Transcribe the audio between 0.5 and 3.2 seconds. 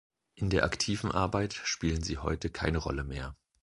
aktiven Arbeit spielen sie heute keine Rolle